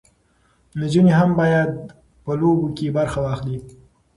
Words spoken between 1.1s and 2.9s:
هم باید په لوبو